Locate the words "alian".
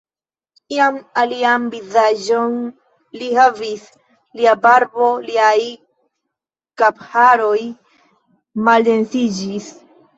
1.23-1.67